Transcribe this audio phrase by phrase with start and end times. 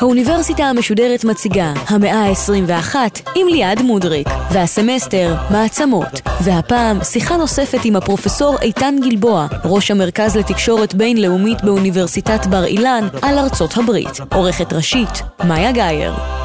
[0.00, 2.96] האוניברסיטה המשודרת מציגה המאה ה-21
[3.34, 10.94] עם ליעד מודריק, והסמסטר מעצמות, והפעם שיחה נוספת עם הפרופסור איתן גלבוע, ראש המרכז לתקשורת
[10.94, 14.20] בינלאומית באוניברסיטת בר אילן, על ארצות הברית.
[14.34, 16.39] עורכת ראשית, מאיה גאייר.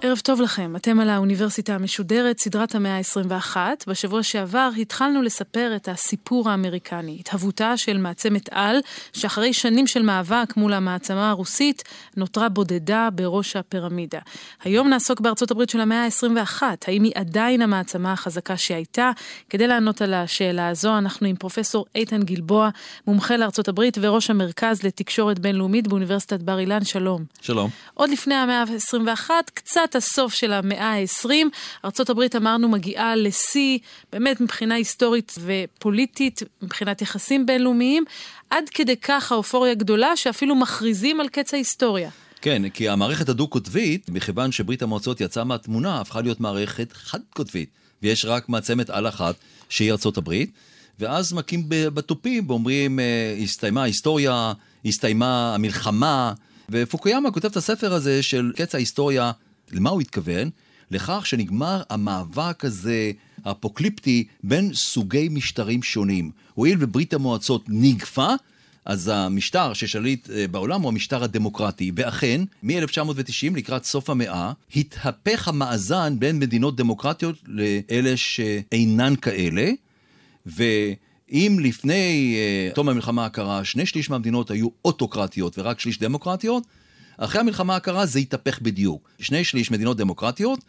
[0.00, 3.56] ערב טוב לכם, אתם על האוניברסיטה המשודרת, סדרת המאה ה-21.
[3.86, 8.76] בשבוע שעבר התחלנו לספר את הסיפור האמריקני, התהוותה של מעצמת על,
[9.12, 11.84] שאחרי שנים של מאבק מול המעצמה הרוסית,
[12.16, 14.18] נותרה בודדה בראש הפירמידה.
[14.64, 19.10] היום נעסוק בארצות הברית של המאה ה-21, האם היא עדיין המעצמה החזקה שהייתה?
[19.50, 22.68] כדי לענות על השאלה הזו, אנחנו עם פרופסור איתן גלבוע,
[23.06, 27.24] מומחה לארצות הברית וראש המרכז לתקשורת בינלאומית באוניברסיטת בר אילן, שלום.
[27.40, 27.70] שלום.
[27.94, 31.30] עוד לפני המאה ה-21, קצת לקראת הסוף של המאה ה-20,
[31.84, 33.78] ארה"ב אמרנו מגיעה לשיא,
[34.12, 38.04] באמת מבחינה היסטורית ופוליטית, מבחינת יחסים בינלאומיים,
[38.50, 42.10] עד כדי כך האופוריה גדולה שאפילו מכריזים על קץ ההיסטוריה.
[42.40, 47.68] כן, כי המערכת הדו-קוטבית, מכיוון שברית המועצות יצאה מהתמונה, הפכה להיות מערכת חד-קוטבית,
[48.02, 49.34] ויש רק מעצמת על אחת,
[49.68, 50.50] שהיא ארצות הברית,
[50.98, 54.52] ואז מכים בתופים ואומרים, אה, הסתיימה ההיסטוריה,
[54.84, 56.32] הסתיימה המלחמה,
[56.70, 59.32] ופוקיאמה כותב את הספר הזה של קץ ההיסטוריה
[59.72, 60.50] למה הוא התכוון?
[60.90, 63.12] לכך שנגמר המאבק הזה,
[63.44, 66.30] האפוקליפטי, בין סוגי משטרים שונים.
[66.54, 68.34] הואיל וברית המועצות נגפה,
[68.84, 76.16] אז המשטר ששליט אה, בעולם הוא המשטר הדמוקרטי, ואכן, מ-1990 לקראת סוף המאה, התהפך המאזן
[76.18, 79.70] בין מדינות דמוקרטיות לאלה שאינן כאלה,
[80.46, 82.36] ואם לפני
[82.70, 86.62] uh, תום המלחמה הקרה שני שליש מהמדינות היו אוטוקרטיות ורק שליש דמוקרטיות,
[87.18, 89.10] אחרי המלחמה הקרה זה התהפך בדיוק.
[89.20, 90.60] שני שליש מדינות דמוקרטיות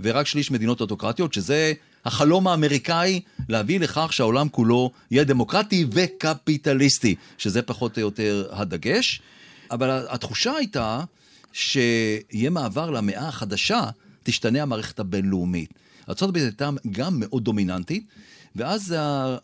[0.00, 1.72] ורק שליש מדינות אוטוקרטיות, שזה
[2.04, 9.22] החלום האמריקאי להביא לכך שהעולם כולו יהיה דמוקרטי וקפיטליסטי, שזה פחות או יותר הדגש.
[9.70, 11.00] אבל התחושה הייתה
[11.52, 13.84] שיהיה מעבר למאה החדשה,
[14.22, 15.74] תשתנה המערכת הבינלאומית.
[16.08, 18.04] ארה"ב הייתה גם מאוד דומיננטית,
[18.56, 18.94] ואז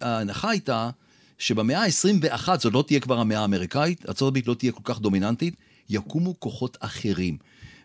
[0.00, 0.90] ההנחה הייתה
[1.38, 5.54] שבמאה ה-21, זאת לא תהיה כבר המאה האמריקאית, ארה"ב לא תהיה כל כך דומיננטית,
[5.90, 7.36] יקומו כוחות אחרים.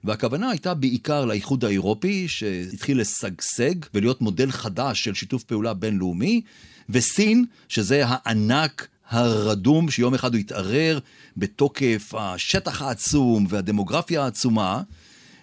[0.03, 6.41] והכוונה הייתה בעיקר לאיחוד האירופי, שהתחיל לשגשג ולהיות מודל חדש של שיתוף פעולה בינלאומי,
[6.89, 10.99] וסין, שזה הענק הרדום, שיום אחד הוא יתערער
[11.38, 14.81] בתוקף השטח העצום והדמוגרפיה העצומה,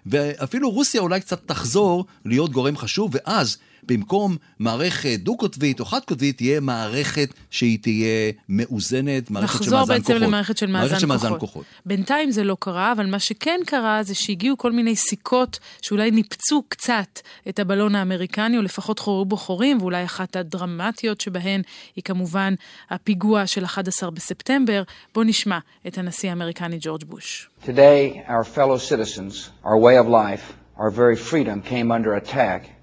[0.07, 3.59] ואפילו רוסיה אולי קצת תחזור להיות גורם חשוב, ואז
[3.89, 10.01] במקום מערכת דו-קוטבית או חד-קוטבית, תהיה מערכת שהיא תהיה מאוזנת, מערכת של מאזן כוחות.
[10.01, 11.41] נחזור בעצם למערכת של מאזן, של מאזן כוחות.
[11.41, 11.65] כוחות.
[11.87, 16.63] בינתיים זה לא קרה, אבל מה שכן קרה זה שהגיעו כל מיני סיכות שאולי ניפצו
[16.69, 21.63] קצת את הבלון האמריקני, או לפחות חוררו בו חורים, ואולי אחת הדרמטיות שבהן
[21.97, 22.55] היא כמובן
[22.91, 24.83] הפיגוע של 11 בספטמבר.
[25.15, 27.49] בואו נשמע את הנשיא האמריקני ג'ורג' בוש.
[27.65, 32.76] Today, our fellow citizens, our way of life, our very freedom came under attack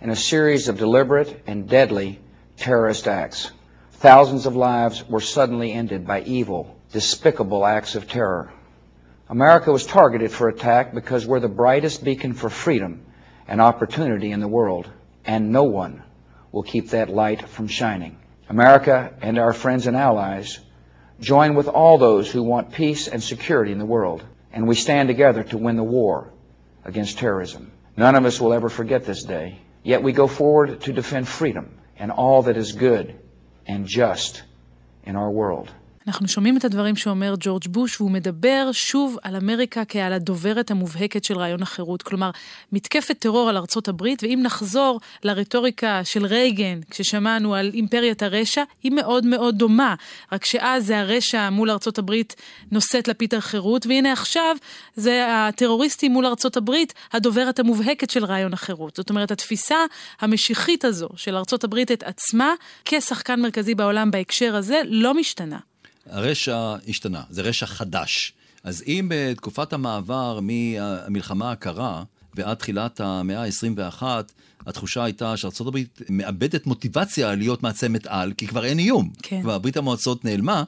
[0.00, 2.20] in a series of deliberate and deadly
[2.56, 3.50] terrorist acts.
[3.92, 8.52] Thousands of lives were suddenly ended by evil, despicable acts of terror.
[9.28, 13.04] America was targeted for attack because we're the brightest beacon for freedom
[13.48, 14.88] and opportunity in the world,
[15.24, 16.02] and no one
[16.52, 18.18] will keep that light from shining.
[18.48, 20.60] America and our friends and allies
[21.20, 25.08] join with all those who want peace and security in the world, and we stand
[25.08, 26.32] together to win the war
[26.84, 27.72] against terrorism.
[27.96, 29.58] None of us will ever forget this day.
[29.88, 33.18] Yet we go forward to defend freedom and all that is good
[33.66, 34.42] and just
[35.02, 35.70] in our world.
[36.08, 41.24] אנחנו שומעים את הדברים שאומר ג'ורג' בוש, והוא מדבר שוב על אמריקה כעל הדוברת המובהקת
[41.24, 42.02] של רעיון החירות.
[42.02, 42.30] כלומר,
[42.72, 48.92] מתקפת טרור על ארצות הברית, ואם נחזור לרטוריקה של רייגן, כששמענו על אימפריית הרשע, היא
[48.92, 49.94] מאוד מאוד דומה.
[50.32, 52.36] רק שאז זה הרשע מול ארצות הברית
[52.72, 54.56] נושאת לפיד החירות, והנה עכשיו
[54.96, 58.96] זה הטרוריסטים מול ארצות הברית, הדוברת המובהקת של רעיון החירות.
[58.96, 59.78] זאת אומרת, התפיסה
[60.20, 62.54] המשיחית הזו של ארצות הברית את עצמה
[62.84, 65.58] כשחקן מרכזי בעולם בהקשר הזה לא משתנה.
[66.10, 68.32] הרשע השתנה, זה רשע חדש.
[68.64, 74.02] אז אם בתקופת המעבר מהמלחמה הקרה ועד תחילת המאה ה-21,
[74.66, 75.78] התחושה הייתה שארה"ב
[76.08, 79.10] מאבדת מוטיבציה להיות מעצמת על, כי כבר אין איום.
[79.22, 79.42] כן.
[79.42, 80.64] כבר ברית המועצות נעלמה,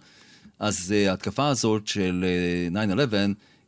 [0.58, 2.24] אז uh, ההתקפה הזאת של
[2.72, 3.14] uh, 9-11,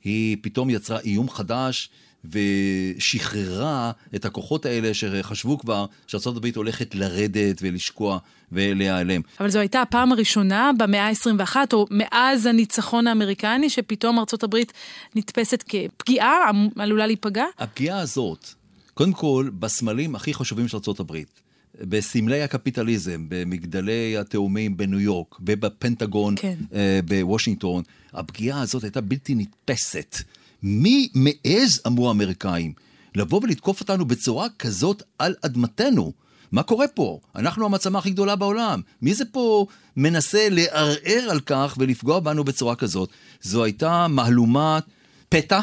[0.04, 1.90] היא פתאום יצרה איום חדש
[2.24, 8.18] ושחררה את הכוחות האלה שחשבו כבר שארה"ב הולכת לרדת ולשקוע
[8.52, 9.20] ולהיעלם.
[9.40, 14.56] אבל זו הייתה הפעם הראשונה במאה ה-21, או מאז הניצחון האמריקני, שפתאום ארה"ב
[15.14, 17.44] נתפסת כפגיעה, עלולה להיפגע?
[17.58, 18.48] הפגיעה הזאת,
[18.94, 21.16] קודם כל, בסמלים הכי חשובים של ארה"ב,
[21.80, 26.54] בסמלי הקפיטליזם, במגדלי התאומים בניו יורק ובפנטגון כן.
[26.74, 27.82] אה, בוושינגטון,
[28.12, 30.16] הפגיעה הזאת הייתה בלתי נתפסת.
[30.62, 32.72] מי מעז, אמרו האמריקאים,
[33.14, 36.12] לבוא ולתקוף אותנו בצורה כזאת על אדמתנו?
[36.52, 37.20] מה קורה פה?
[37.36, 38.80] אנחנו המעצמה הכי גדולה בעולם.
[39.02, 39.66] מי זה פה
[39.96, 43.10] מנסה לערער על כך ולפגוע בנו בצורה כזאת?
[43.42, 44.84] זו הייתה מהלומת
[45.28, 45.60] פתע.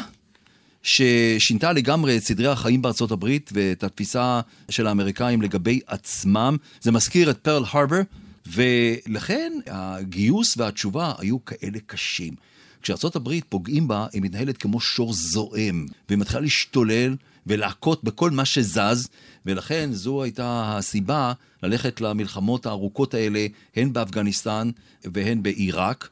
[0.82, 6.56] ששינתה לגמרי את סדרי החיים בארצות הברית ואת התפיסה של האמריקאים לגבי עצמם.
[6.80, 8.00] זה מזכיר את פרל הרבר,
[8.46, 12.34] ולכן הגיוס והתשובה היו כאלה קשים.
[12.82, 17.16] כשארצות הברית פוגעים בה, היא מתנהלת כמו שור זועם, והיא מתחילה להשתולל
[17.46, 19.08] ולהכות בכל מה שזז,
[19.46, 21.32] ולכן זו הייתה הסיבה
[21.62, 23.46] ללכת למלחמות הארוכות האלה,
[23.76, 24.70] הן באפגניסטן
[25.04, 26.08] והן בעיראק.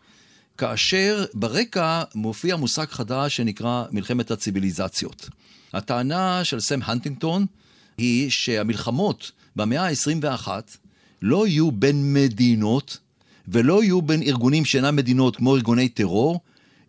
[0.58, 5.28] כאשר ברקע מופיע מושג חדש שנקרא מלחמת הציביליזציות.
[5.72, 7.46] הטענה של סם הנטינגטון
[7.98, 10.48] היא שהמלחמות במאה ה-21
[11.22, 12.98] לא יהיו בין מדינות
[13.48, 16.40] ולא יהיו בין ארגונים שאינם מדינות כמו ארגוני טרור,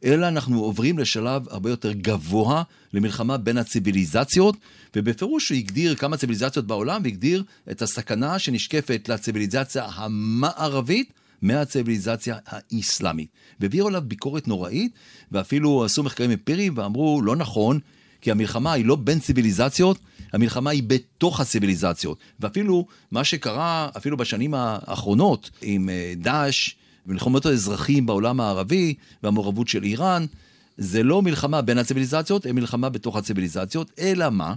[0.03, 2.63] אלא אנחנו עוברים לשלב הרבה יותר גבוה
[2.93, 4.55] למלחמה בין הציביליזציות,
[4.95, 13.29] ובפירוש הוא הגדיר כמה ציביליזציות בעולם והגדיר את הסכנה שנשקפת לציביליזציה המערבית מהציביליזציה האיסלאמית.
[13.59, 14.91] והעבירו עליו ביקורת נוראית,
[15.31, 17.79] ואפילו עשו מחקרים אמפיריים ואמרו, לא נכון,
[18.21, 19.99] כי המלחמה היא לא בין ציביליזציות,
[20.33, 22.17] המלחמה היא בתוך הציביליזציות.
[22.39, 26.69] ואפילו מה שקרה, אפילו בשנים האחרונות, עם אה, דאעש,
[27.09, 30.25] מלחמות האזרחים בעולם הערבי והמעורבות של איראן,
[30.77, 34.53] זה לא מלחמה בין הציביליזציות, אלא מלחמה בתוך הציביליזציות, אלא מה?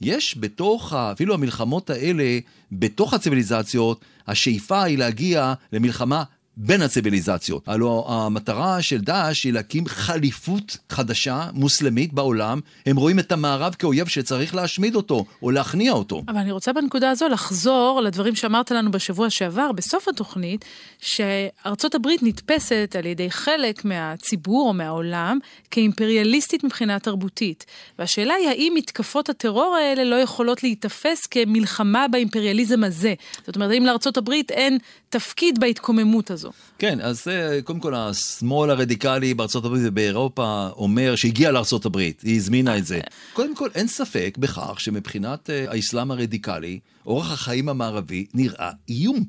[0.00, 2.38] יש בתוך, אפילו המלחמות האלה,
[2.72, 6.24] בתוך הציביליזציות, השאיפה היא להגיע למלחמה
[6.56, 7.68] בין הציביליזציות.
[7.68, 12.60] הלוא המטרה של דאעש היא להקים חליפות חדשה, מוסלמית, בעולם.
[12.86, 16.22] הם רואים את המערב כאויב שצריך להשמיד אותו, או להכניע אותו.
[16.28, 20.64] אבל אני רוצה בנקודה הזו לחזור לדברים שאמרת לנו בשבוע שעבר, בסוף התוכנית,
[20.98, 25.38] שארצות הברית נתפסת על ידי חלק מהציבור או מהעולם
[25.70, 27.66] כאימפריאליסטית מבחינה תרבותית.
[27.98, 33.14] והשאלה היא האם מתקפות הטרור האלה לא יכולות להיתפס כמלחמה באימפריאליזם הזה.
[33.46, 34.78] זאת אומרת, האם לארצות הברית אין
[35.08, 36.43] תפקיד בהתקוממות הזו?
[36.78, 42.36] כן, אז זה קודם כל השמאל הרדיקלי בארצות הברית ובאירופה אומר שהגיע לארצות הברית, היא
[42.36, 43.00] הזמינה את זה.
[43.32, 49.24] קודם כל, אין ספק בכך שמבחינת אה, האסלאם הרדיקלי, אורח החיים המערבי נראה איום.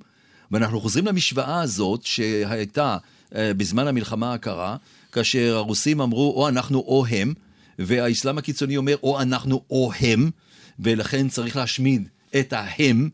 [0.52, 2.98] ואנחנו חוזרים למשוואה הזאת שהייתה
[3.36, 4.76] אה, בזמן המלחמה הקרה,
[5.12, 7.34] כאשר הרוסים אמרו או אנחנו או הם,
[7.80, 10.32] והאסלאם הקיצוני אומר או אנחנו או הם,
[10.80, 12.08] ולכן צריך להשמיד
[12.40, 13.10] את ההם.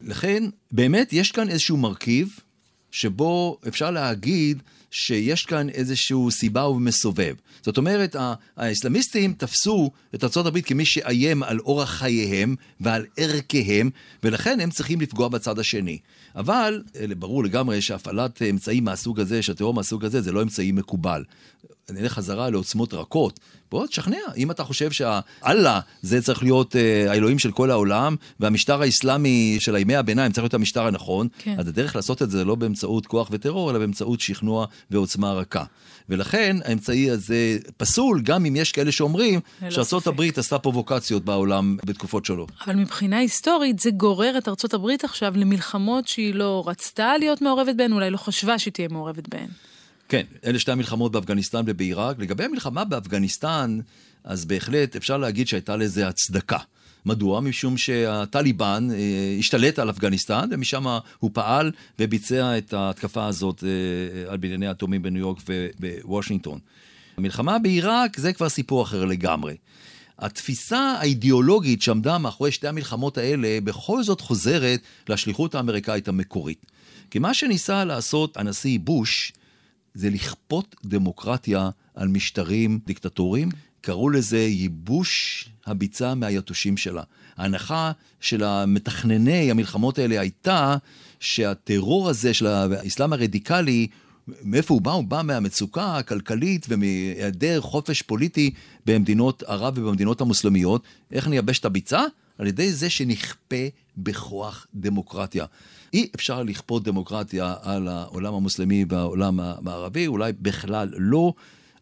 [0.00, 2.38] לכן, באמת יש כאן איזשהו מרכיב
[2.90, 7.34] שבו אפשר להגיד שיש כאן איזשהו סיבה ומסובב.
[7.62, 8.16] זאת אומרת,
[8.56, 13.90] האסלאמיסטים תפסו את ארה"ב כמי שאיים על אורח חייהם ועל ערכיהם,
[14.22, 15.98] ולכן הם צריכים לפגוע בצד השני.
[16.36, 16.82] אבל
[17.18, 21.24] ברור לגמרי שהפעלת אמצעים מהסוג הזה, שהטרור מהסוג הזה, זה לא אמצעי מקובל.
[21.90, 23.40] נלך חזרה לעוצמות רכות.
[23.70, 28.82] בוא תשכנע, אם אתה חושב שהאללה זה צריך להיות אה, האלוהים של כל העולם, והמשטר
[28.82, 31.56] האסלאמי של הימי הביניים צריך להיות המשטר הנכון, כן.
[31.58, 35.64] אז הדרך לעשות את זה לא באמצעות כוח וטרור, אלא באמצעות שכנוע ועוצמה רכה.
[36.08, 42.24] ולכן האמצעי הזה פסול, גם אם יש כאלה שאומרים שארצות הברית עשתה פרובוקציות בעולם בתקופות
[42.24, 42.52] שונות.
[42.66, 47.74] אבל מבחינה היסטורית זה גורר את ארצות הברית עכשיו למלחמות שהיא לא רצתה להיות מעורבת
[47.74, 49.48] בהן, אולי לא חשבה שהיא תהיה מעורבת בהן.
[50.08, 52.18] כן, אלה שתי המלחמות באפגניסטן ובעיראק.
[52.18, 53.78] לגבי המלחמה באפגניסטן,
[54.24, 56.58] אז בהחלט אפשר להגיד שהייתה לזה הצדקה.
[57.06, 57.40] מדוע?
[57.40, 60.86] משום שהטליבן אה, השתלט על אפגניסטן, ומשם
[61.18, 66.58] הוא פעל וביצע את ההתקפה הזאת אה, על בנייני אטומים בניו יורק ובוושינגטון.
[67.16, 69.56] המלחמה בעיראק זה כבר סיפור אחר לגמרי.
[70.18, 76.66] התפיסה האידיאולוגית שעמדה מאחורי שתי המלחמות האלה בכל זאת חוזרת לשליחות האמריקאית המקורית.
[77.10, 79.32] כי מה שניסה לעשות הנשיא בוש
[79.98, 83.48] זה לכפות דמוקרטיה על משטרים דיקטטוריים.
[83.80, 87.02] קראו לזה ייבוש הביצה מהיתושים שלה.
[87.36, 90.76] ההנחה של המתכנני המלחמות האלה הייתה
[91.20, 93.86] שהטרור הזה של האסלאם הרדיקלי,
[94.42, 94.90] מאיפה הוא בא?
[94.90, 98.50] הוא בא מהמצוקה הכלכלית ומהיעדר חופש פוליטי
[98.86, 100.82] במדינות ערב ובמדינות המוסלמיות.
[101.12, 102.02] איך נייבש את הביצה?
[102.38, 105.44] על ידי זה שנכפה בכוח דמוקרטיה.
[105.92, 111.32] אי אפשר לכפות דמוקרטיה על העולם המוסלמי והעולם המערבי, אולי בכלל לא.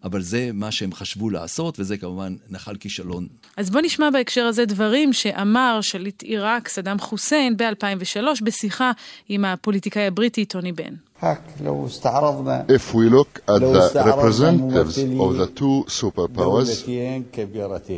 [0.05, 3.27] אבל זה מה שהם חשבו לעשות, וזה כמובן נחל כישלון.
[3.57, 8.93] אז בוא נשמע בהקשר הזה דברים שאמר שליט עיראק סדאם חוסיין ב-2003 בשיחה
[9.29, 10.95] עם הפוליטיקאי הבריטי טוני בן.
[11.23, 16.71] If we look at the representatives of the two superpowers,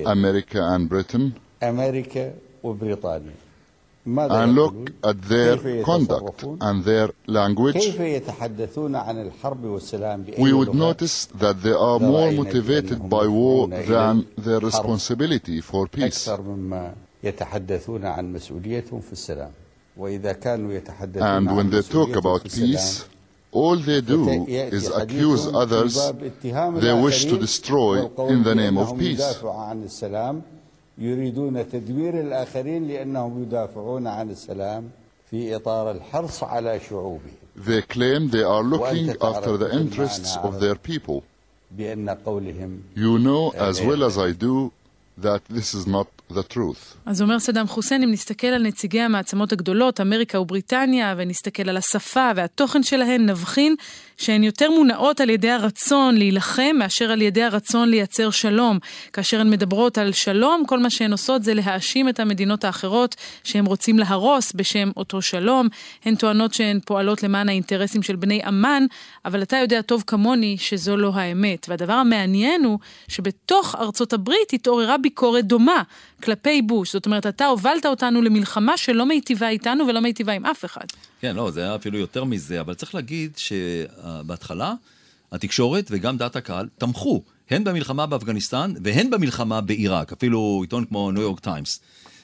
[0.06, 1.24] America and Britain,
[1.60, 2.22] America
[4.06, 7.96] and look at their conduct and their language,
[10.38, 16.28] we would notice that they are more motivated by war than their responsibility for peace.
[16.28, 16.36] And
[21.56, 23.04] when they talk about peace,
[23.50, 26.12] all they do is accuse others
[26.80, 29.42] they wish to destroy in the name of peace.
[30.97, 34.89] يريدون تدوير الآخرين لأنهم يدافعون عن السلام
[35.31, 37.33] في إطار الحرص على شعوبهم.
[37.55, 41.21] They claim they are looking after the interests of their people.
[41.77, 44.71] بأن قولهم You know as well as I do
[45.17, 46.97] that this is not the truth.
[47.05, 52.31] אז אומר סדאם חוסיין, אם נסתכל על נציגי המעצמות הגדולות, אמריקה ובריטניה, ונסתכל על השפה
[52.35, 53.75] והתוכן שלהן, נבחין
[54.18, 58.78] שהן יותר מונעות על ידי הרצון להילחם מאשר על ידי הרצון לייצר שלום.
[59.12, 63.66] כאשר הן מדברות על שלום, כל מה שהן עושות זה להאשים את המדינות האחרות שהן
[63.66, 65.68] רוצים להרוס בשם אותו שלום.
[66.04, 68.86] הן טוענות שהן פועלות למען האינטרסים של בני עמן,
[69.24, 71.66] אבל אתה יודע טוב כמוני שזו לא האמת.
[71.68, 75.82] והדבר המעניין הוא שבתוך ארצות הברית התעוררה ביקורת דומה
[76.22, 76.92] כלפי בוש.
[76.92, 80.84] זאת אומרת, אתה הובלת אותנו למלחמה שלא מיטיבה איתנו ולא מיטיבה עם אף אחד.
[81.20, 84.74] כן, לא, זה היה אפילו יותר מזה, אבל צריך להגיד שבהתחלה
[85.32, 91.22] התקשורת וגם דעת הקהל תמכו, הן במלחמה באפגניסטן והן במלחמה בעיראק, אפילו עיתון כמו ניו
[91.22, 91.80] יורק טיימס.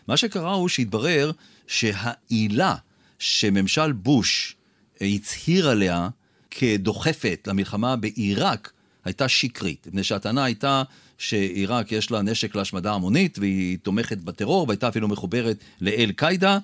[0.08, 1.30] מה שקרה הוא שהתברר
[1.66, 2.74] שהעילה
[3.18, 4.56] שממשל בוש
[5.00, 6.08] הצהיר עליה
[6.50, 8.72] כדוחפת למלחמה בעיראק
[9.04, 10.82] הייתה שקרית, מפני שהטענה הייתה
[11.18, 16.58] שעיראק יש לה נשק להשמדה המונית והיא תומכת בטרור והייתה אפילו מחוברת לאל-קאעידה.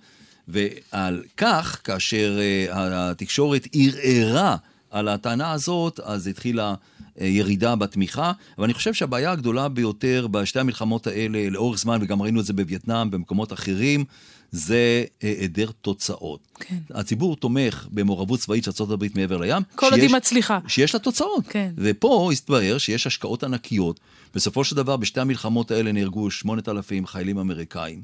[0.49, 3.69] ועל כך, כאשר uh, התקשורת
[4.03, 4.57] ערערה
[4.91, 8.33] על הטענה הזאת, אז התחילה uh, ירידה בתמיכה.
[8.59, 12.53] אבל אני חושב שהבעיה הגדולה ביותר בשתי המלחמות האלה לאורך זמן, וגם ראינו את זה
[12.53, 14.05] בווייטנאם, במקומות אחרים,
[14.53, 16.41] זה uh, היעדר תוצאות.
[16.61, 16.79] כן.
[16.95, 19.63] הציבור תומך במעורבות צבאית של ארה"ב מעבר לים.
[19.75, 20.59] כל עוד היא מצליחה.
[20.69, 21.45] שיש לה תוצאות.
[21.49, 21.73] כן.
[21.77, 24.01] ופה הסתבר שיש השקעות ענקיות.
[24.35, 28.03] בסופו של דבר, בשתי המלחמות האלה נהרגו 8,000 חיילים אמריקאים.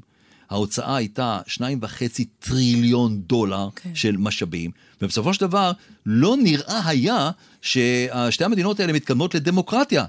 [0.49, 3.79] ההוצאה הייתה שניים וחצי טריליון דולר okay.
[3.81, 3.95] כן.
[3.95, 5.71] של משאבים, ובסופו של דבר
[6.05, 10.05] לא נראה היה ששתי המדינות האלה מתקדמות לדמוקרטיה.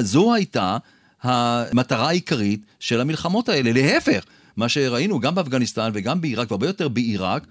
[0.00, 0.76] זו הייתה
[1.22, 3.72] המטרה העיקרית של המלחמות האלה.
[3.72, 4.24] להפך,
[4.56, 7.46] מה שראינו גם באפגניסטן וגם בעיראק, והרבה יותר בעיראק,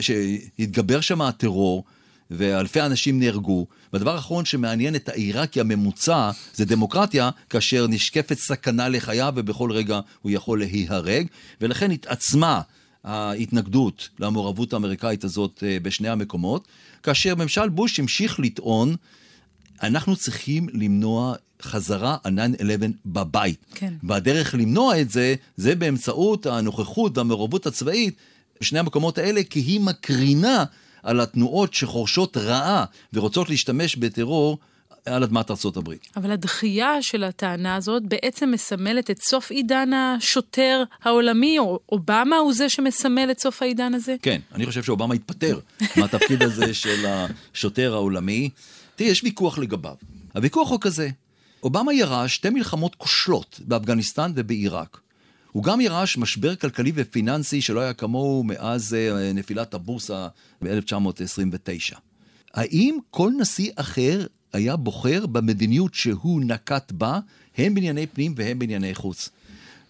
[0.00, 1.84] שהתגבר שם הטרור.
[2.30, 3.66] ואלפי אנשים נהרגו.
[3.92, 10.32] והדבר האחרון שמעניין את העיראקי הממוצע זה דמוקרטיה, כאשר נשקפת סכנה לחייו ובכל רגע הוא
[10.32, 11.26] יכול להיהרג,
[11.60, 12.60] ולכן התעצמה
[13.04, 16.68] ההתנגדות למעורבות האמריקאית הזאת אה, בשני המקומות,
[17.02, 18.96] כאשר ממשל בוש המשיך לטעון,
[19.82, 22.62] אנחנו צריכים למנוע חזרה על 9-11
[23.06, 23.64] בבית.
[23.74, 23.94] כן.
[24.02, 28.14] והדרך למנוע את זה, זה באמצעות הנוכחות והמעורבות הצבאית
[28.60, 30.64] בשני המקומות האלה, כי היא מקרינה
[31.02, 34.58] על התנועות שחורשות רעה ורוצות להשתמש בטרור
[35.04, 36.06] על אדמת הברית.
[36.16, 42.54] אבל הדחייה של הטענה הזאת בעצם מסמלת את סוף עידן השוטר העולמי, או אובמה הוא
[42.54, 44.16] זה שמסמל את סוף העידן הזה?
[44.22, 45.58] כן, אני חושב שאובמה התפטר
[45.96, 48.50] מהתפקיד הזה של השוטר העולמי.
[49.00, 49.94] תראי, יש ויכוח לגביו.
[50.34, 51.08] הוויכוח הוא כזה,
[51.62, 55.00] אובמה ירש שתי מלחמות כושלות באפגניסטן ובעיראק.
[55.52, 60.28] הוא גם ירש משבר כלכלי ופיננסי שלא היה כמוהו מאז אה, נפילת הבורסה
[60.62, 61.96] ב-1929.
[62.54, 67.18] האם כל נשיא אחר היה בוחר במדיניות שהוא נקט בה,
[67.58, 69.28] הן בענייני פנים והן בענייני חוץ?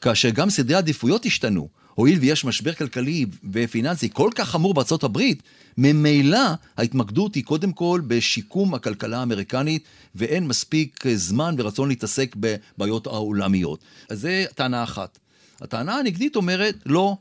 [0.01, 5.43] כאשר גם סדרי עדיפויות השתנו, הואיל ויש משבר כלכלי ופיננסי כל כך חמור בארצות הברית,
[5.79, 6.41] ממילא
[6.77, 13.81] ההתמקדות היא קודם כל בשיקום הכלכלה האמריקנית, ואין מספיק זמן ורצון להתעסק בבעיות העולמיות.
[14.09, 15.19] אז זו טענה אחת.
[15.61, 17.17] הטענה הנגדית אומרת, לא,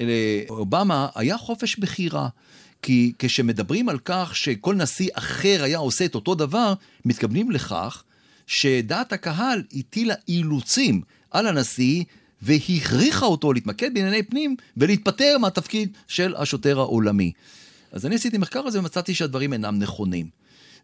[0.00, 2.28] לאובמה היה חופש בחירה.
[2.82, 8.02] כי כשמדברים על כך שכל נשיא אחר היה עושה את אותו דבר, מתכוונים לכך
[8.46, 11.00] שדעת הקהל הטילה אילוצים
[11.30, 12.04] על הנשיא
[12.42, 17.32] והכריחה אותו להתמקד בענייני פנים ולהתפטר מהתפקיד של השוטר העולמי.
[17.92, 20.26] אז אני עשיתי מחקר הזה ומצאתי שהדברים אינם נכונים.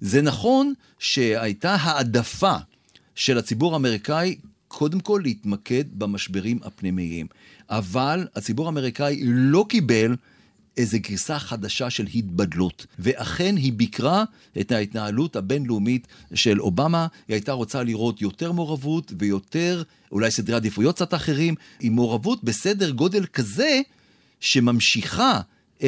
[0.00, 2.54] זה נכון שהייתה העדפה
[3.14, 4.36] של הציבור האמריקאי
[4.68, 7.26] קודם כל להתמקד במשברים הפנימיים.
[7.70, 10.16] אבל הציבור האמריקאי לא קיבל
[10.78, 12.86] איזו גרסה חדשה של התבדלות.
[12.98, 14.24] ואכן היא ביקרה
[14.60, 17.06] את ההתנהלות הבינלאומית של אובמה.
[17.28, 19.82] היא הייתה רוצה לראות יותר מעורבות ויותר,
[20.12, 23.80] אולי סדרי עדיפויות קצת אחרים, עם מעורבות בסדר גודל כזה
[24.40, 25.40] שממשיכה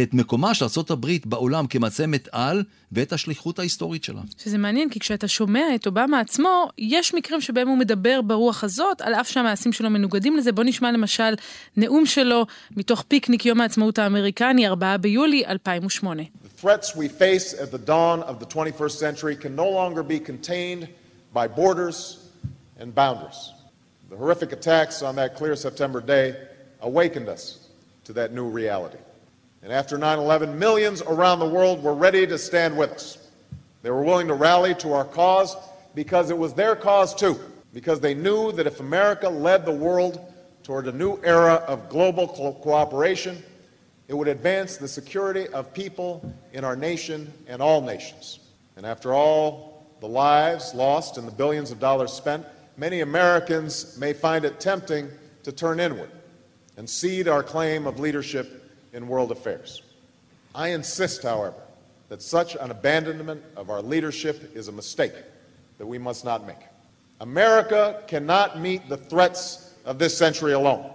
[0.03, 4.21] את מקומה של ארה"ב בעולם כמעצמת על ואת השליחות ההיסטורית שלה.
[4.39, 9.01] שזה מעניין, כי כשאתה שומע את אובמה עצמו, יש מקרים שבהם הוא מדבר ברוח הזאת,
[9.01, 10.53] על אף שהמעשים שלו מנוגדים לזה.
[10.53, 11.35] בוא נשמע למשל
[11.77, 16.23] נאום שלו מתוך פיקניק יום העצמאות האמריקני, 4 ביולי 2008.
[16.23, 20.19] The threats we face at the dawn of the 21st century can no longer be
[20.19, 20.89] contained
[21.33, 22.19] by borders
[22.81, 23.41] and boundaries.
[24.11, 26.27] The horrific attacks on that clear September day
[26.81, 27.45] awakened us
[28.07, 28.99] to that new reality.
[29.63, 33.19] And after 9 11, millions around the world were ready to stand with us.
[33.83, 35.57] They were willing to rally to our cause
[35.95, 37.39] because it was their cause too,
[37.73, 40.21] because they knew that if America led the world
[40.63, 43.43] toward a new era of global co- cooperation,
[44.09, 48.41] it would advance the security of people in our nation and all nations.
[48.77, 54.13] And after all the lives lost and the billions of dollars spent, many Americans may
[54.13, 55.09] find it tempting
[55.43, 56.11] to turn inward
[56.77, 58.60] and cede our claim of leadership
[58.93, 59.83] in world affairs.
[60.55, 61.57] I insist, however,
[62.09, 65.15] that such an abandonment of our leadership is a mistake
[65.79, 66.59] that we must not make.
[67.21, 70.91] America cannot meet the threats of this century alone,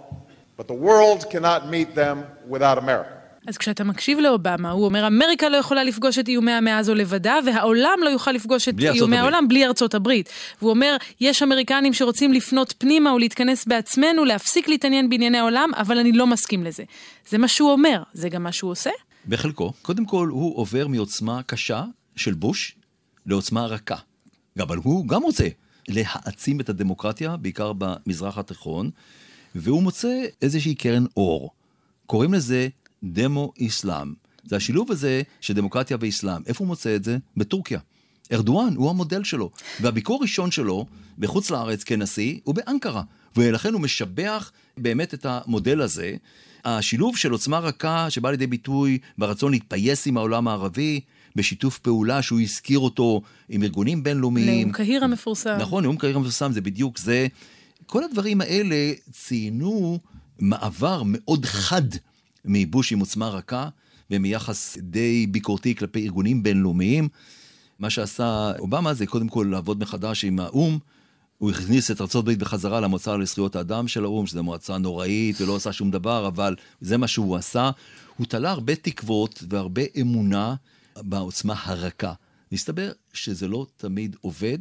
[0.56, 3.15] but the world cannot meet them without America.
[3.46, 7.38] אז כשאתה מקשיב לאובמה, הוא אומר, אמריקה לא יכולה לפגוש את איומי המאה הזו לבדה,
[7.46, 10.28] והעולם לא יוכל לפגוש את איומי העולם בלי ארצות הברית.
[10.58, 16.12] והוא אומר, יש אמריקנים שרוצים לפנות פנימה ולהתכנס בעצמנו, להפסיק להתעניין בענייני העולם, אבל אני
[16.12, 16.84] לא מסכים לזה.
[17.28, 18.90] זה מה שהוא אומר, זה גם מה שהוא עושה?
[19.28, 19.72] בחלקו.
[19.82, 21.84] קודם כל, הוא עובר מעוצמה קשה
[22.16, 22.74] של בוש
[23.26, 23.96] לעוצמה רכה.
[24.60, 25.48] אבל הוא גם רוצה
[25.88, 28.90] להעצים את הדמוקרטיה, בעיקר במזרח התיכון,
[29.54, 31.50] והוא מוצא איזושהי קרן אור.
[32.06, 32.68] קוראים לזה
[33.04, 34.14] דמו-אסלאם.
[34.44, 36.42] זה השילוב הזה של דמוקרטיה ואסלאם.
[36.46, 37.18] איפה הוא מוצא את זה?
[37.36, 37.78] בטורקיה.
[38.32, 39.50] ארדואן הוא המודל שלו.
[39.80, 40.86] והביקור הראשון שלו
[41.18, 43.02] בחוץ לארץ כנשיא הוא באנקרה.
[43.36, 46.16] ולכן הוא משבח באמת את המודל הזה.
[46.64, 51.00] השילוב של עוצמה רכה שבא לידי ביטוי ברצון להתפייס עם העולם הערבי,
[51.36, 54.60] בשיתוף פעולה שהוא הזכיר אותו עם ארגונים בינלאומיים.
[54.60, 55.56] נאום קהיר המפורסם.
[55.60, 57.26] נכון, נאום קהיר המפורסם זה בדיוק זה.
[57.86, 59.98] כל הדברים האלה ציינו
[60.38, 61.82] מעבר מאוד חד
[62.46, 63.68] מבוש עם עוצמה רכה
[64.10, 67.08] ומיחס די ביקורתי כלפי ארגונים בינלאומיים.
[67.78, 70.78] מה שעשה אובמה זה קודם כל לעבוד מחדש עם האו"ם.
[71.38, 75.72] הוא הכניס את ארה"ב בחזרה למועצה לזכויות האדם של האו"ם, שזו מועצה נוראית ולא עשה
[75.72, 77.70] שום דבר, אבל זה מה שהוא עשה.
[78.16, 80.54] הוא תלה הרבה תקוות והרבה אמונה
[80.96, 82.12] בעוצמה הרכה.
[82.52, 84.58] מסתבר שזה לא תמיד עובד,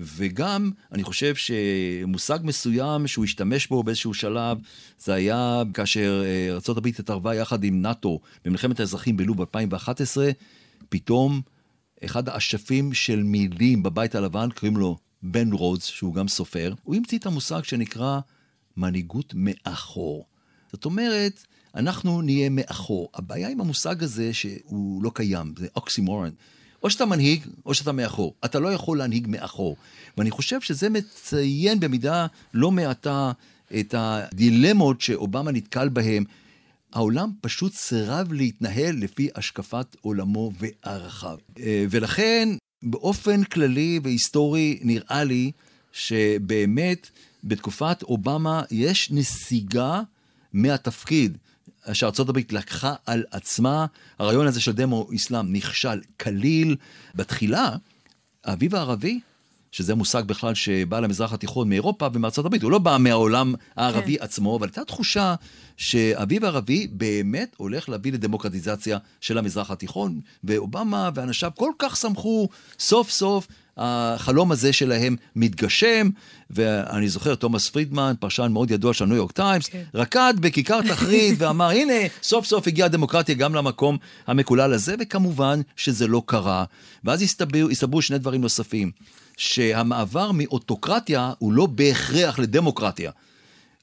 [0.00, 4.58] וגם, אני חושב שמושג מסוים שהוא השתמש בו באיזשהו שלב,
[4.98, 10.30] זה היה כאשר אה, ארה"ב התערבה יחד עם נאט"ו במלחמת האזרחים בלוב 2011,
[10.88, 11.40] פתאום
[12.04, 17.18] אחד האשפים של מילים בבית הלבן, קוראים לו בן רודס, שהוא גם סופר, הוא המציא
[17.18, 18.20] את המושג שנקרא
[18.76, 20.26] מנהיגות מאחור.
[20.72, 23.10] זאת אומרת, אנחנו נהיה מאחור.
[23.14, 26.30] הבעיה עם המושג הזה שהוא לא קיים, זה אוקסימורן.
[26.82, 28.34] או שאתה מנהיג, או שאתה מאחור.
[28.44, 29.76] אתה לא יכול להנהיג מאחור.
[30.18, 33.32] ואני חושב שזה מציין במידה לא מעטה
[33.80, 36.24] את הדילמות שאובמה נתקל בהן.
[36.92, 41.38] העולם פשוט סירב להתנהל לפי השקפת עולמו וערכיו.
[41.60, 42.48] אה, ולכן,
[42.82, 45.50] באופן כללי והיסטורי, נראה לי
[45.92, 47.10] שבאמת
[47.44, 50.00] בתקופת אובמה יש נסיגה
[50.52, 51.38] מהתפקיד
[51.92, 53.86] שארצות הברית לקחה על עצמה.
[54.18, 56.76] הרעיון הזה של דמו-אסלאם נכשל כליל.
[57.14, 57.76] בתחילה,
[58.44, 59.20] האביב הערבי,
[59.72, 64.24] שזה מושג בכלל שבא למזרח התיכון מאירופה ומארצות הברית, הוא לא בא מהעולם הערבי כן.
[64.24, 65.34] עצמו, אבל הייתה תחושה
[65.76, 73.10] שהאביב הערבי באמת הולך להביא לדמוקרטיזציה של המזרח התיכון, ואובמה ואנשיו כל כך שמחו סוף
[73.10, 73.46] סוף
[73.80, 76.08] החלום הזה שלהם מתגשם,
[76.50, 79.82] ואני זוכר, תומאס פרידמן, פרשן מאוד ידוע של הניו יורק טיימס, כן.
[79.94, 86.06] רקד בכיכר תחריר ואמר, הנה, סוף סוף הגיעה הדמוקרטיה גם למקום המקולל הזה, וכמובן שזה
[86.06, 86.64] לא קרה.
[87.04, 87.22] ואז
[87.70, 88.90] הסתברו שני דברים נוספים,
[89.36, 93.10] שהמעבר מאוטוקרטיה הוא לא בהכרח לדמוקרטיה.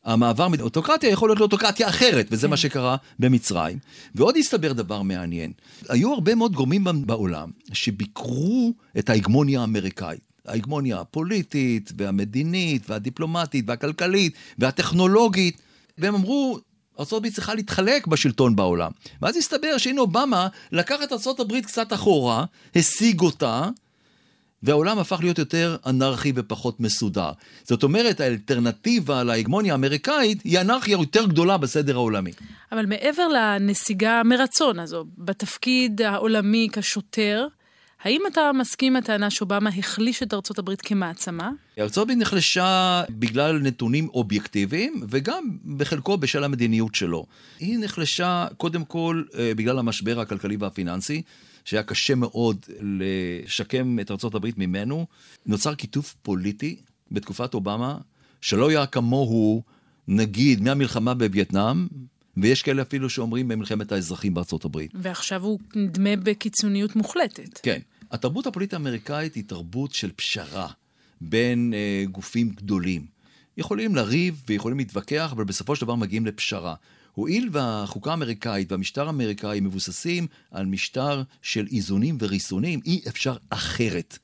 [0.08, 2.50] המעבר מאוטוקרטיה יכול להיות לאוטוקרטיה אחרת, וזה כן.
[2.50, 3.78] מה שקרה במצרים.
[4.15, 5.52] ועוד הסתבר דבר מעניין.
[5.89, 10.20] היו הרבה מאוד גורמים בעולם שביקרו את ההגמוניה האמריקאית.
[10.46, 15.62] ההגמוניה הפוליטית, והמדינית, והדיפלומטית, והכלכלית, והטכנולוגית,
[15.98, 16.60] והם אמרו,
[17.00, 18.91] ארה"ב צריכה להתחלק בשלטון בעולם.
[19.22, 23.70] ואז הסתבר שהנה אובמה לקח את ארה"ב קצת אחורה, השיג אותה,
[24.63, 27.32] והעולם הפך להיות יותר אנרכי ופחות מסודר.
[27.63, 32.32] זאת אומרת, האלטרנטיבה להגמוניה האמריקאית היא אנרכיה יותר גדולה בסדר העולמי.
[32.72, 37.48] אבל מעבר לנסיגה מרצון הזו, בתפקיד העולמי כשוטר,
[38.04, 41.52] האם אתה מסכים עם הטענה שאובמה החליש את ארצות הברית כמעצמה?
[41.80, 47.26] ארצות הברית נחלשה בגלל נתונים אובייקטיביים, וגם בחלקו בשל המדיניות שלו.
[47.60, 51.22] היא נחלשה קודם כל אה, בגלל המשבר הכלכלי והפיננסי,
[51.67, 55.08] שהיה קשה מאוד לשקם את הברית ממנו.
[55.45, 56.75] נוצר קיטוף פוליטי
[57.12, 57.97] בתקופת אובמה,
[58.41, 59.63] שלא היה כמוהו,
[60.08, 61.88] נגיד, מהמלחמה בווייטנאם,
[62.38, 64.91] ויש כאלה אפילו שאומרים במלחמת האזרחים בארצות הברית.
[64.95, 67.60] ועכשיו הוא נדמה בקיצוניות מוחלטת.
[67.63, 67.80] כן.
[68.12, 70.67] התרבות הפוליטית האמריקאית היא תרבות של פשרה
[71.21, 73.06] בין אה, גופים גדולים.
[73.58, 76.75] יכולים לריב ויכולים להתווכח, אבל בסופו של דבר מגיעים לפשרה.
[77.17, 84.17] הואיל והחוקה האמריקאית והמשטר האמריקאי מבוססים על משטר של איזונים וריסונים, אי אפשר אחרת.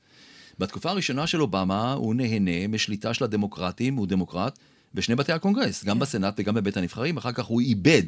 [0.58, 4.58] בתקופה הראשונה של אובמה הוא נהנה משליטה של הדמוקרטים, הוא דמוקרט,
[4.94, 6.00] בשני בתי הקונגרס, גם כן.
[6.00, 8.02] בסנאט וגם בבית הנבחרים, אחר כך הוא איבד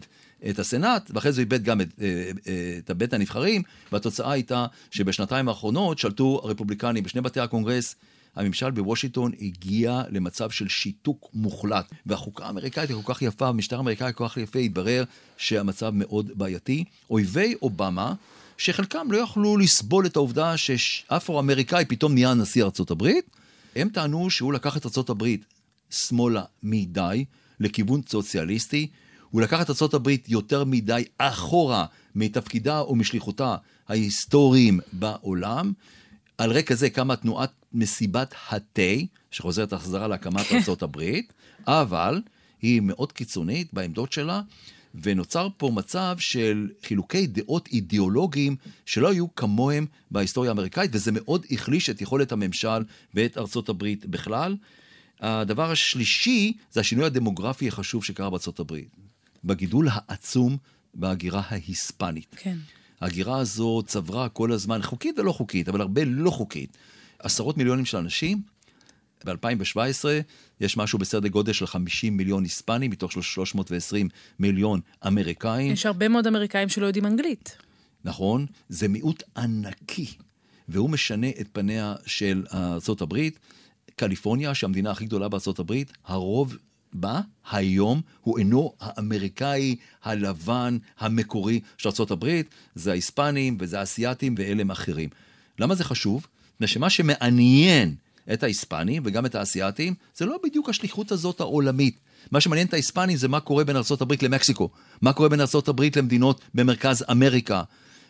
[0.50, 4.66] את הסנאט, ואחרי זה הוא איבד גם את, אה, אה, את בית הנבחרים, והתוצאה הייתה
[4.90, 7.96] שבשנתיים האחרונות שלטו הרפובליקנים בשני בתי הקונגרס.
[8.36, 14.12] הממשל בוושינגטון הגיע למצב של שיתוק מוחלט, והחוקה האמריקאית היא כל כך יפה, המשטר האמריקאי
[14.14, 15.04] כל כך יפה, התברר
[15.36, 16.84] שהמצב מאוד בעייתי.
[17.10, 18.14] אויבי אובמה,
[18.58, 23.30] שחלקם לא יכלו לסבול את העובדה שאפרו-אמריקאי פתאום נהיה נשיא ארצות הברית,
[23.76, 25.44] הם טענו שהוא לקח את ארצות הברית
[25.90, 27.24] שמאלה מדי,
[27.60, 28.88] לכיוון סוציאליסטי.
[29.30, 33.56] הוא לקח את ארה"ב יותר מדי אחורה מתפקידה ומשליחותה
[33.88, 35.72] ההיסטוריים בעולם.
[36.38, 38.82] על רקע זה קמה תנועת מסיבת התה,
[39.30, 40.60] שחוזרת החזרה להקמת כן.
[40.68, 41.02] ארה"ב,
[41.66, 42.22] אבל
[42.62, 44.40] היא מאוד קיצונית בעמדות שלה,
[45.02, 51.90] ונוצר פה מצב של חילוקי דעות אידיאולוגיים שלא היו כמוהם בהיסטוריה האמריקאית, וזה מאוד החליש
[51.90, 54.56] את יכולת הממשל ואת ארצות הברית בכלל.
[55.20, 58.88] הדבר השלישי זה השינוי הדמוגרפי החשוב שקרה בארצות הברית.
[59.44, 60.56] בגידול העצום
[60.94, 62.36] בהגירה ההיספנית.
[62.38, 62.56] כן.
[63.00, 66.76] ההגירה הזו צברה כל הזמן, חוקית ולא חוקית, אבל הרבה לא חוקית.
[67.18, 68.42] עשרות מיליונים של אנשים.
[69.24, 70.04] ב-2017
[70.60, 75.72] יש משהו בסדר גודל של 50 מיליון היספנים מתוך 320 מיליון אמריקאים.
[75.72, 77.56] יש הרבה מאוד אמריקאים שלא יודעים אנגלית.
[78.04, 80.06] נכון, זה מיעוט ענקי,
[80.68, 83.28] והוא משנה את פניה של ארה"ב.
[83.96, 86.56] קליפורניה, שהמדינה הכי גדולה בארצות הברית, הרוב
[87.00, 94.70] בה היום הוא אינו האמריקאי הלבן המקורי של הברית, זה ההיספנים וזה האסייתים ואלה הם
[94.70, 95.08] אחרים.
[95.58, 96.26] למה זה חשוב?
[96.54, 97.94] מפני שמה שמעניין
[98.32, 101.98] את ההיספנים וגם את האסייתים, זה לא בדיוק השליחות הזאת העולמית.
[102.30, 104.70] מה שמעניין את ההיספנים זה מה קורה בין ארה"ב למקסיקו,
[105.02, 107.62] מה קורה בין ארה"ב למדינות במרכז אמריקה.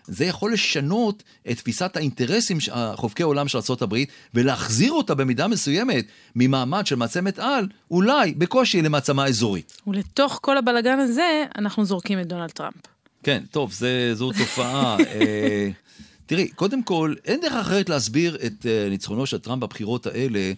[0.08, 2.58] זה יכול לשנות את תפיסת האינטרסים,
[2.94, 3.96] חובקי עולם של ארה"ב,
[4.34, 6.04] ולהחזיר אותה במידה מסוימת
[6.36, 9.80] ממעמד של מעצמת על, אולי בקושי למעצמה אזורית.
[9.86, 12.74] ולתוך כל הבלגן הזה, אנחנו זורקים את דונלד טראמפ.
[13.22, 14.96] כן, טוב, זה, זו תופעה.
[15.00, 15.70] אה,
[16.26, 20.52] תראי, קודם כל, אין דרך אחרת להסביר את אה, ניצחונו של טראמפ בבחירות האלה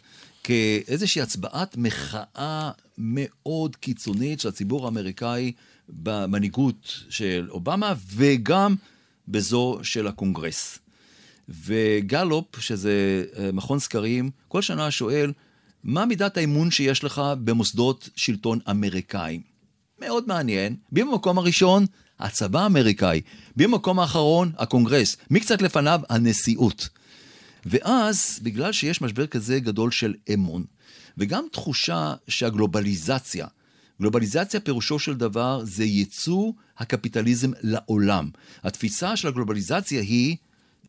[0.44, 5.52] כאיזושהי הצבעת מחאה מאוד קיצונית של הציבור האמריקאי
[5.88, 8.74] במנהיגות של אובמה, וגם
[9.28, 10.78] בזו של הקונגרס.
[11.48, 15.32] וגלופ, שזה אה, מכון סקרים, כל שנה שואל,
[15.84, 19.40] מה מידת האמון שיש לך במוסדות שלטון אמריקאים?
[20.00, 20.76] מאוד מעניין.
[20.92, 21.86] במקום הראשון?
[22.18, 23.20] הצבא האמריקאי.
[23.56, 24.52] במקום האחרון?
[24.58, 25.16] הקונגרס.
[25.30, 26.00] מי קצת לפניו?
[26.08, 26.88] הנשיאות.
[27.66, 30.64] ואז, בגלל שיש משבר כזה גדול של אמון,
[31.18, 33.46] וגם תחושה שהגלובליזציה
[34.00, 38.28] גלובליזציה פירושו של דבר זה ייצוא הקפיטליזם לעולם.
[38.62, 40.36] התפיסה של הגלובליזציה היא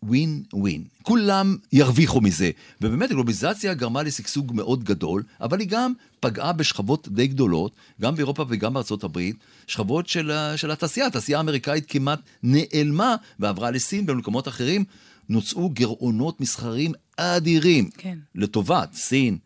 [0.03, 0.83] ווין ווין.
[1.01, 2.51] כולם ירוויחו מזה.
[2.81, 8.45] ובאמת הגלובליזציה גרמה לשגשוג מאוד גדול, אבל היא גם פגעה בשכבות די גדולות, גם באירופה
[8.49, 9.35] וגם בארצות הברית,
[9.67, 11.07] שכבות של, של התעשייה.
[11.07, 14.83] התעשייה האמריקאית כמעט נעלמה ועברה לסין ובמקומות אחרים.
[15.29, 17.89] נוצאו גירעונות מסחרים אדירים.
[17.97, 18.17] כן.
[18.35, 19.37] לטובת סין,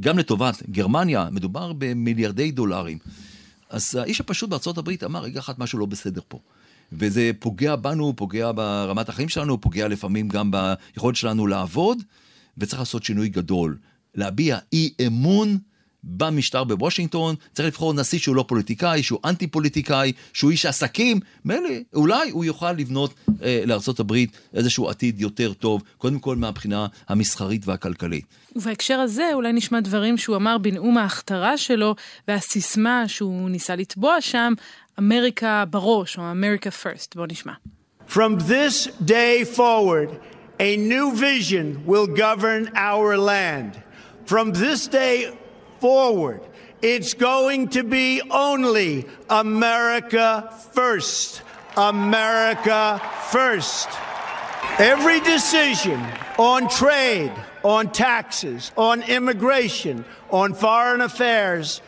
[0.00, 2.98] גם לטובת גרמניה, מדובר במיליארדי דולרים.
[3.70, 6.38] אז האיש הפשוט בארצות הברית אמר, רגע אחד, משהו לא בסדר פה.
[6.92, 11.98] וזה פוגע בנו, פוגע ברמת החיים שלנו, פוגע לפעמים גם ביכולת שלנו לעבוד,
[12.58, 13.78] וצריך לעשות שינוי גדול.
[14.14, 15.58] להביע אי אמון
[16.04, 21.68] במשטר בוושינגטון, צריך לבחור נשיא שהוא לא פוליטיקאי, שהוא אנטי פוליטיקאי, שהוא איש עסקים, מילא,
[21.94, 24.14] אולי הוא יוכל לבנות אה, לארה"ב
[24.54, 28.24] איזשהו עתיד יותר טוב, קודם כל מהבחינה המסחרית והכלכלית.
[28.56, 31.94] ובהקשר הזה אולי נשמע דברים שהוא אמר בנאום ההכתרה שלו,
[32.28, 34.52] והסיסמה שהוא ניסה לתבוע שם,
[34.98, 37.16] אמריקה בראש, או אמריקה פרסט.
[37.16, 37.52] בואו נשמע.
[38.08, 40.10] From this day forward,
[40.58, 43.72] a new vision will govern our land.
[44.26, 45.16] From this day
[45.80, 46.40] forward.
[46.82, 51.42] It's going to be only America first.
[51.76, 53.88] America first.
[54.78, 56.00] Every decision
[56.38, 61.82] on trade, on taxes, on immigration, on foreign affairs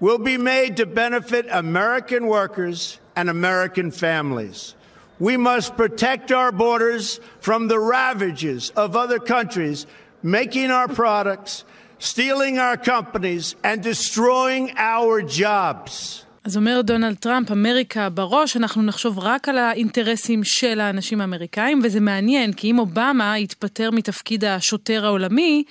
[0.00, 4.74] will be made to benefit American workers and American families.
[5.18, 9.86] We must protect our borders from the ravages of other countries
[10.22, 11.64] making our products,
[11.98, 16.24] stealing our companies, and destroying our jobs.
[16.44, 22.00] אז אומר דונלד טראמפ, אמריקה בראש, אנחנו נחשוב רק על האינטרסים של האנשים האמריקאים, וזה
[22.00, 25.64] מעניין, כי אם אובמה יתפטר מתפקיד השוטר העולמי,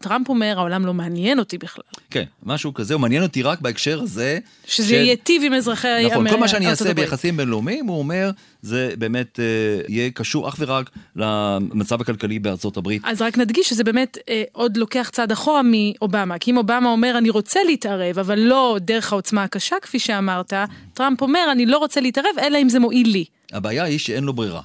[0.00, 1.82] טראמפ אומר, העולם לא מעניין אותי בכלל.
[2.10, 4.38] כן, משהו כזה, הוא מעניין אותי רק בהקשר הזה.
[4.66, 4.94] שזה של...
[4.94, 6.12] ייטיב עם אזרחי ארצות.
[6.12, 8.30] נכון, כל מה שאני אעשה ביחסים בינלאומיים, הוא אומר,
[8.62, 9.44] זה באמת אה,
[9.88, 13.02] יהיה קשור אך ורק למצב הכלכלי בארצות הברית.
[13.04, 16.38] אז רק נדגיש שזה באמת אה, עוד לוקח צעד אחורה מאובמה.
[16.38, 20.52] כי אם אובמה אומר, אני רוצה להתערב, אבל לא דרך העוצמה הקשה, כפי שאמרת,
[20.94, 23.24] טראמפ אומר, אני לא רוצה להתערב, אלא אם זה מועיל לי.
[23.52, 24.62] הבעיה היא שאין לו ברירה.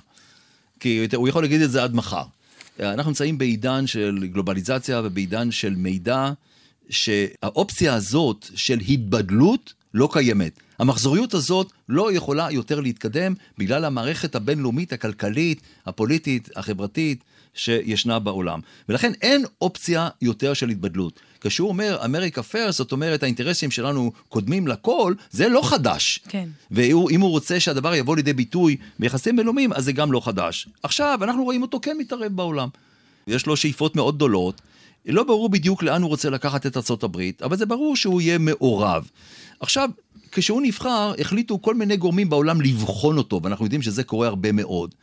[0.80, 2.24] כי הוא יכול להגיד את זה עד מחר.
[2.80, 6.32] אנחנו נמצאים בעידן של גלובליזציה ובעידן של מידע,
[6.90, 10.60] שהאופציה הזאת של התבדלות לא קיימת.
[10.80, 18.60] המחזוריות הזאת לא יכולה יותר להתקדם בגלל המערכת הבינלאומית, הכלכלית, הפוליטית, החברתית שישנה בעולם.
[18.90, 21.20] ולכן אין אופציה יותר של התבדלות.
[21.44, 26.20] כשהוא אומר אמריקה פרס, זאת אומרת האינטרסים שלנו קודמים לכל, זה לא חדש.
[26.30, 26.50] כן.
[26.72, 30.68] ואם הוא רוצה שהדבר יבוא לידי ביטוי ביחסים בינלאומיים, אז זה גם לא חדש.
[30.84, 32.70] עכשיו, אנחנו רואים אותו כן מתערב בעולם.
[33.28, 34.62] יש לו שאיפות מאוד גדולות.
[35.06, 39.10] לא ברור בדיוק לאן הוא רוצה לקחת את ארה"ב, אבל זה ברור שהוא יהיה מעורב.
[39.60, 39.90] עכשיו,
[40.32, 44.96] כשהוא נבחר, החליטו כל מיני גורמים בעולם לבחון אותו, ואנחנו יודעים שזה קורה הרבה מאוד.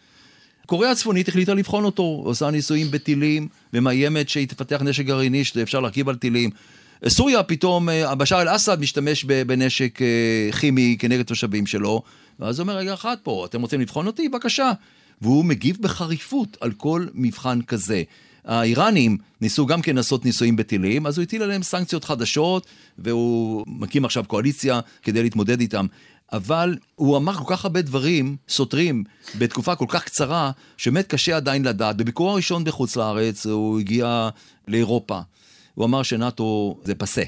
[0.66, 6.08] קוריאה הצפונית החליטה לבחון אותו, עושה ניסויים בטילים, ומאיימת שהיא תפתח נשק גרעיני שאפשר להרכיב
[6.08, 6.50] על טילים.
[7.08, 12.02] סוריה פתאום, אה, בשאר אל-אסד משתמש בנשק אה, כימי כנגד תושבים שלו,
[12.40, 14.28] ואז אומר, רגע אחד פה, אתם רוצים לבחון אותי?
[14.28, 14.72] בבקשה.
[15.22, 18.02] והוא מגיב בחריפות על כל מבחן כזה.
[18.44, 22.66] האיראנים ניסו גם כן לעשות ניסויים בטילים, אז הוא הטיל עליהם סנקציות חדשות,
[22.98, 25.86] והוא מקים עכשיו קואליציה כדי להתמודד איתם.
[26.32, 29.04] אבל הוא אמר כל כך הרבה דברים סותרים
[29.38, 31.96] בתקופה כל כך קצרה, שבאמת קשה עדיין לדעת.
[31.96, 34.28] בביקור הראשון בחוץ לארץ הוא הגיע
[34.68, 35.20] לאירופה.
[35.74, 37.22] הוא אמר שנאט"ו זה פסה.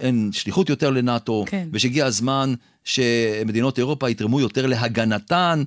[0.00, 1.68] אין שליחות יותר לנאט"ו, כן.
[1.72, 2.54] ושהגיע הזמן
[2.84, 5.62] שמדינות אירופה יתרמו יותר להגנתן.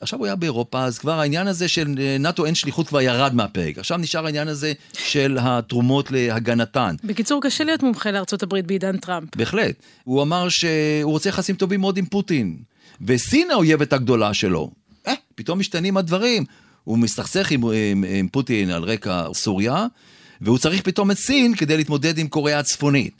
[0.00, 1.88] עכשיו הוא היה באירופה, אז כבר העניין הזה של
[2.20, 3.78] נאט"ו אין שליחות כבר ירד מהפרק.
[3.78, 6.96] עכשיו נשאר העניין הזה של התרומות להגנתן.
[7.04, 8.10] בקיצור, קשה להיות מומחה
[8.42, 9.36] הברית בעידן טראמפ.
[9.36, 9.74] בהחלט.
[10.04, 12.56] הוא אמר שהוא רוצה יחסים טובים מאוד עם פוטין.
[13.06, 14.70] וסין האויבת הגדולה שלו.
[15.06, 16.44] אה, פתאום משתנים הדברים.
[16.84, 19.86] הוא מסתכסך עם, עם, עם פוטין על רקע סוריה,
[20.40, 23.12] והוא צריך פתאום את סין כדי להתמודד עם קוריאה הצפונית.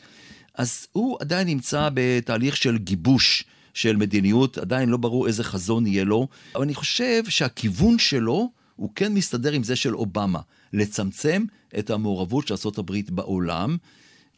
[0.55, 3.45] אז הוא עדיין נמצא בתהליך של גיבוש.
[3.77, 8.91] של מדיניות, עדיין לא ברור איזה חזון יהיה לו, אבל אני חושב שהכיוון שלו הוא
[8.95, 10.41] כן מסתדר עם זה של אובמה,
[10.73, 11.45] לצמצם
[11.79, 13.77] את המעורבות של ארה"ב בעולם.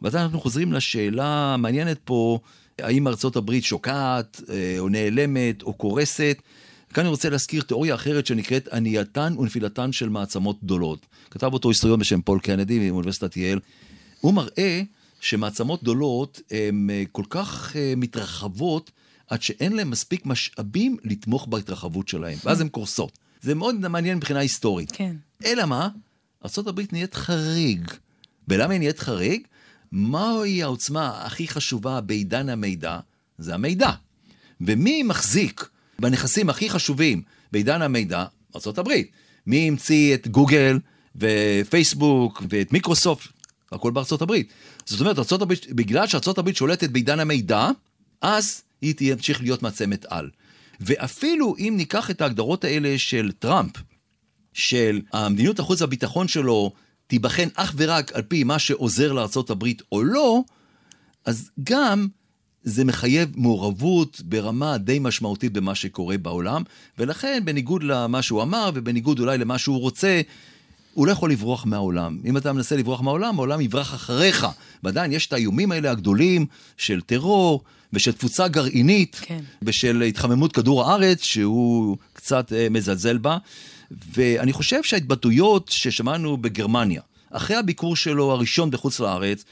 [0.03, 2.39] ואז אנחנו חוזרים לשאלה המעניינת פה,
[2.79, 6.39] האם ארה"ב שוקעת, אה, או נעלמת, או קורסת.
[6.95, 11.07] כאן אני רוצה להזכיר תיאוריה אחרת שנקראת ענייתן ונפילתן של מעצמות גדולות.
[11.31, 13.61] כתב אותו היסטוריון בשם פול קנדי מאוניברסיטת יעל.
[14.21, 14.83] הוא מראה
[15.21, 18.91] שמעצמות גדולות הן אה, כל כך אה, מתרחבות,
[19.29, 23.19] עד שאין להם מספיק משאבים לתמוך בהתרחבות שלהם, ואז הן קורסות.
[23.41, 24.93] זה מאוד מעניין מבחינה היסטורית.
[24.93, 25.17] כן.
[25.45, 25.89] אלא מה?
[26.45, 27.91] ארה"ב נהיית חריג.
[28.49, 29.43] ולמה היא נהיית חריג?
[29.93, 32.99] מהי העוצמה הכי חשובה בעידן המידע?
[33.39, 33.91] זה המידע.
[34.61, 38.25] ומי מחזיק בנכסים הכי חשובים בעידן המידע?
[38.57, 38.93] ארה"ב.
[39.47, 40.79] מי המציא את גוגל
[41.17, 43.29] ופייסבוק ואת מיקרוסופט?
[43.73, 44.53] הכל בארצות הברית.
[44.87, 47.69] זאת אומרת, ארצות הברית, בגלל שארצות הברית שולטת בעידן המידע,
[48.23, 50.31] אז היא תמשיך להיות מעצמת על.
[50.81, 53.73] ואפילו אם ניקח את ההגדרות האלה של טראמפ,
[54.53, 56.73] של המדיניות החוץ והביטחון שלו
[57.07, 60.41] תיבחן אך ורק על פי מה שעוזר הברית או לא,
[61.25, 62.09] אז גם
[62.63, 66.63] זה מחייב מעורבות ברמה די משמעותית במה שקורה בעולם,
[66.99, 70.21] ולכן בניגוד למה שהוא אמר ובניגוד אולי למה שהוא רוצה,
[70.95, 72.19] הוא לא יכול לברוח מהעולם.
[72.25, 74.47] אם אתה מנסה לברוח מהעולם, העולם יברח אחריך.
[74.83, 79.41] ועדיין יש את האיומים האלה הגדולים של טרור ושל תפוצה גרעינית, כן.
[79.63, 83.39] ושל התחממות כדור הארץ, שהוא קצת אה, מזלזל בה.
[84.15, 89.45] ואני חושב שההתבטאויות ששמענו בגרמניה, אחרי הביקור שלו הראשון בחוץ לארץ,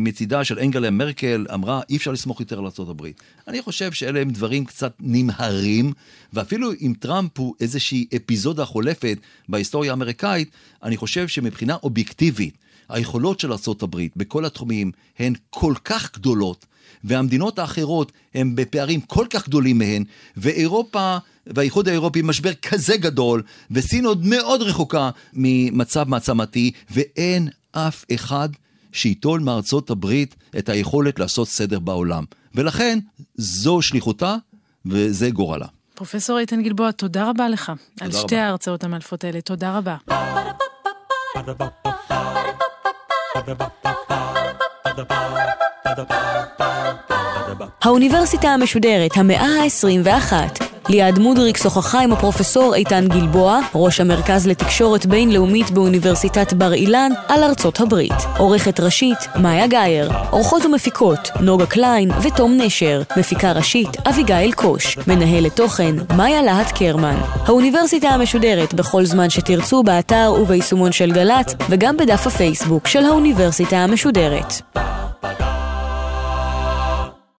[0.00, 3.06] מצידה של אנגלה מרקל, אמרה, אי אפשר לסמוך יותר על ארה"ב.
[3.48, 5.92] אני חושב שאלה הם דברים קצת נמהרים,
[6.32, 10.50] ואפילו אם טראמפ הוא איזושהי אפיזודה חולפת בהיסטוריה האמריקאית,
[10.82, 12.54] אני חושב שמבחינה אובייקטיבית,
[12.92, 16.66] היכולות של ארה"ב בכל התחומים הן כל כך גדולות,
[17.04, 20.04] והמדינות האחרות הן בפערים כל כך גדולים מהן,
[20.36, 28.48] ואירופה והאיחוד האירופי משבר כזה גדול, וסין עוד מאוד רחוקה ממצב מעצמתי, ואין אף אחד
[28.92, 32.24] שייטול מארצות הברית את היכולת לעשות סדר בעולם.
[32.54, 32.98] ולכן,
[33.34, 34.36] זו שליחותה
[34.86, 35.66] וזה גורלה.
[35.94, 38.18] פרופסור איתן גלבוע, תודה רבה לך תודה על רבה.
[38.20, 39.40] שתי ההרצאות המאלפות האלה.
[39.40, 39.96] תודה רבה.
[47.82, 55.70] האוניברסיטה המשודרת, המאה ה-21 ליעד מודריק שוחחה עם הפרופסור איתן גלבוע, ראש המרכז לתקשורת בינלאומית
[55.70, 58.12] באוניברסיטת בר אילן, על ארצות הברית.
[58.38, 60.10] עורכת ראשית, מאיה גאייר.
[60.30, 63.02] עורכות ומפיקות, נוגה קליין ותום נשר.
[63.16, 64.98] מפיקה ראשית, אביגיל קוש.
[65.06, 67.16] מנהלת תוכן, מאיה להט קרמן.
[67.46, 74.52] האוניברסיטה המשודרת בכל זמן שתרצו באתר וביישומון של גל"צ, וגם בדף הפייסבוק של האוניברסיטה המשודרת.